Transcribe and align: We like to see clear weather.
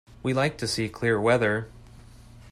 We 0.23 0.33
like 0.33 0.57
to 0.57 0.67
see 0.67 0.89
clear 0.89 1.21
weather. 1.21 1.67